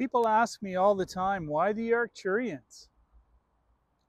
[0.00, 2.88] People ask me all the time, why the Arcturians?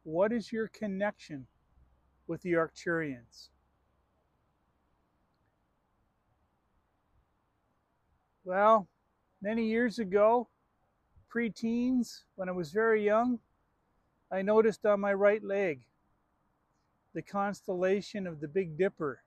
[0.03, 1.47] What is your connection
[2.27, 3.49] with the Arcturians?
[8.45, 8.87] Well,
[9.41, 10.47] many years ago,
[11.27, 13.39] pre-teens, when I was very young,
[14.31, 15.81] I noticed on my right leg
[17.13, 19.23] the constellation of the Big Dipper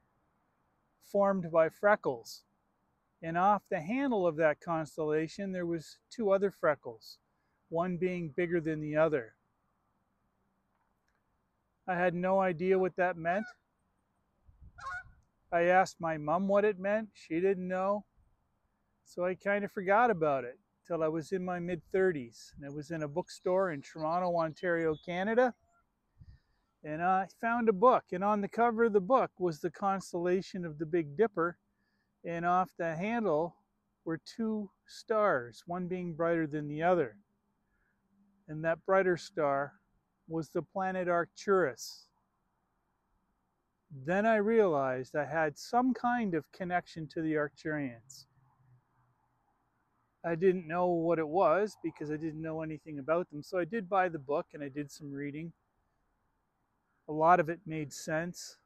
[1.03, 2.43] formed by freckles.
[3.25, 7.17] And off the handle of that constellation there was two other freckles,
[7.71, 9.33] one being bigger than the other.
[11.89, 13.47] I had no idea what that meant.
[15.51, 17.09] I asked my mom what it meant.
[17.15, 18.05] She didn't know.
[19.07, 22.53] So I kind of forgot about it till I was in my mid 30s.
[22.57, 25.55] And I was in a bookstore in Toronto, Ontario, Canada.
[26.83, 28.05] And I found a book.
[28.13, 31.57] And on the cover of the book was the constellation of the Big Dipper.
[32.25, 33.57] And off the handle
[34.05, 37.17] were two stars, one being brighter than the other.
[38.49, 39.73] And that brighter star
[40.29, 42.07] was the planet Arcturus.
[44.07, 48.27] Then I realized I had some kind of connection to the Arcturians.
[50.25, 53.43] I didn't know what it was because I didn't know anything about them.
[53.43, 55.53] So I did buy the book and I did some reading.
[57.09, 58.57] A lot of it made sense.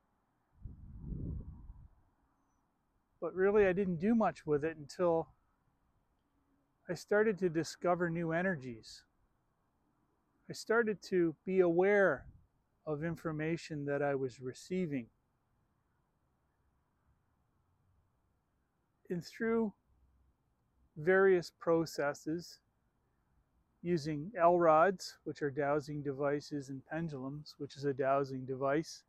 [3.20, 5.28] But really, I didn't do much with it until
[6.88, 9.02] I started to discover new energies.
[10.48, 12.24] I started to be aware
[12.86, 15.06] of information that I was receiving.
[19.10, 19.72] And through
[20.96, 22.60] various processes
[23.82, 29.04] using L-rods, which are dowsing devices, and pendulums, which is a dowsing device,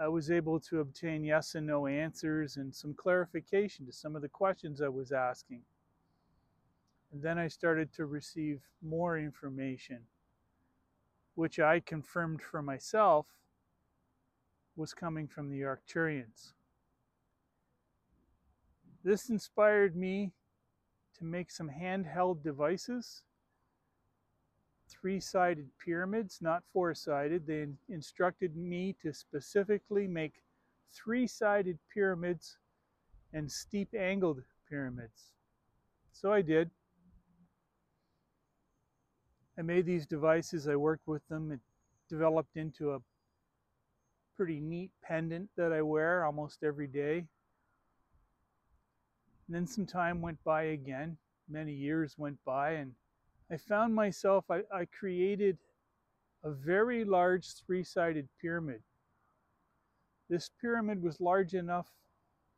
[0.00, 4.22] I was able to obtain yes and no answers and some clarification to some of
[4.22, 5.60] the questions I was asking.
[7.12, 9.98] And then I started to receive more information
[11.34, 13.26] which I confirmed for myself
[14.76, 16.52] was coming from the Arcturians.
[19.02, 20.32] This inspired me
[21.18, 23.22] to make some handheld devices,
[24.90, 27.46] three-sided pyramids, not four-sided.
[27.46, 30.42] They instructed me to specifically make
[30.92, 32.56] three-sided pyramids
[33.32, 35.32] and steep angled pyramids.
[36.12, 36.70] So I did.
[39.58, 41.60] I made these devices, I worked with them, it
[42.08, 42.98] developed into a
[44.36, 47.18] pretty neat pendant that I wear almost every day.
[49.46, 51.18] And then some time went by again,
[51.48, 52.94] many years went by, and
[53.50, 55.58] I found myself, I, I created
[56.44, 58.80] a very large three-sided pyramid.
[60.28, 61.88] This pyramid was large enough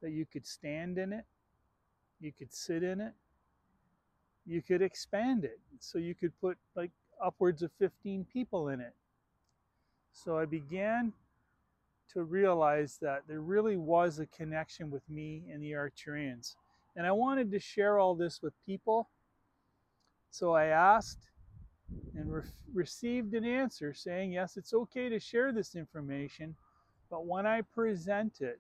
[0.03, 1.25] that you could stand in it,
[2.21, 3.15] you could sit in it,
[4.47, 5.59] you could expand it.
[5.79, 6.91] So you could put like
[7.23, 8.95] upwards of 15 people in it.
[10.13, 11.13] So I began
[12.13, 16.57] to realize that there really was a connection with me and the Arcturians.
[16.95, 19.09] And I wanted to share all this with people.
[20.33, 21.29] So I asked
[22.17, 26.57] and re received an answer saying, yes, it's okay to share this information,
[27.11, 28.59] but when I present it,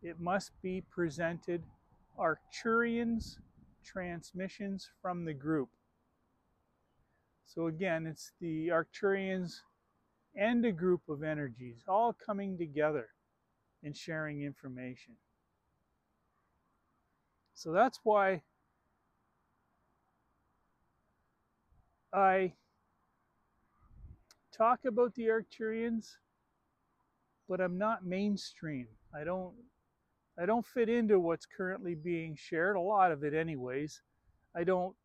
[0.00, 1.64] it must be presented
[2.16, 3.38] Arcturians
[3.84, 5.70] transmissions from the group.
[7.46, 9.54] So again, it's the Arcturians
[10.36, 13.08] and a group of energies all coming together
[13.82, 15.14] and sharing information.
[17.54, 18.42] So that's why
[22.12, 22.52] I
[24.56, 26.16] talk about the Arcturians,
[27.48, 28.88] but I'm not mainstream.
[29.14, 29.54] I don't
[30.40, 34.00] I don't fit into what's currently being shared, a lot of it anyways.
[34.56, 34.96] I don't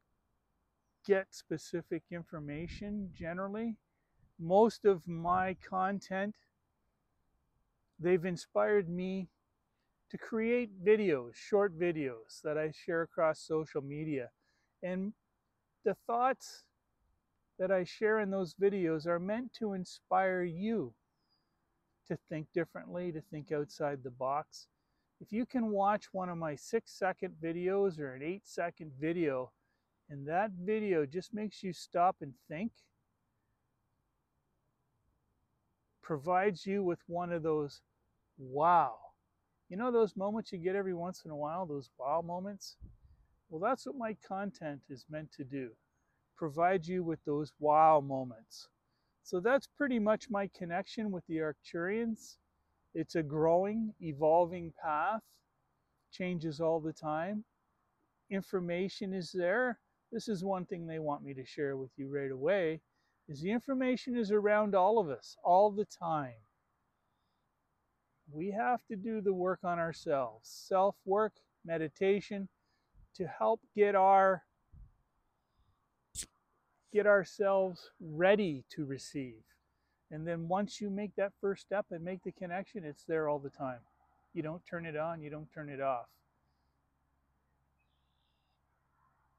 [1.05, 3.75] get specific information generally.
[4.39, 6.35] Most of my content,
[7.99, 9.27] they've inspired me
[10.09, 14.29] to create videos, short videos that I share across social media.
[14.83, 15.13] And
[15.83, 16.63] the thoughts
[17.59, 20.93] that I share in those videos are meant to inspire you
[22.07, 24.67] to think differently, to think outside the box,
[25.21, 29.51] if you can watch one of my six second videos or an eight second video,
[30.09, 32.71] and that video just makes you stop and think,
[36.03, 37.81] provides you with one of those
[38.37, 38.95] wow.
[39.69, 42.75] You know those moments you get every once in a while, those wow moments?
[43.49, 45.71] Well, that's what my content is meant to do.
[46.37, 48.67] Provide you with those wow moments.
[49.23, 52.37] So that's pretty much my connection with the Arcturians.
[52.93, 55.21] It's a growing, evolving path,
[56.11, 57.43] changes all the time.
[58.29, 59.79] Information is there.
[60.11, 62.81] this is one thing they want me to share with you right away
[63.27, 66.39] is the information is around all of us all the time.
[68.31, 71.33] We have to do the work on ourselves, self-work,
[71.65, 72.47] meditation
[73.15, 74.43] to help get our
[76.95, 79.43] get ourselves ready to receive.
[80.11, 83.37] And then once you make that first step and make the connection, it's there all
[83.37, 83.79] the time.
[84.33, 86.05] You don't turn it on, you don't turn it off.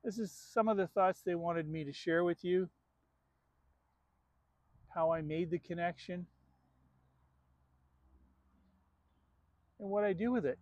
[0.05, 2.69] This is some of the thoughts they wanted me to share with you.
[4.95, 6.27] How I made the connection.
[9.81, 10.59] And what I do with it.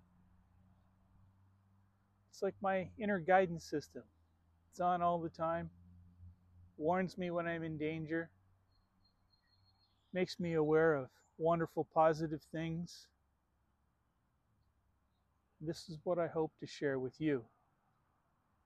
[2.31, 4.05] It's like my inner guidance system.
[4.71, 5.71] It's on all the time
[6.77, 8.31] warns me when I'm in danger,
[10.13, 13.07] makes me aware of wonderful positive things.
[15.61, 17.45] This is what I hope to share with you.